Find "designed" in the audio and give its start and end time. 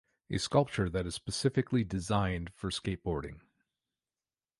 1.83-2.51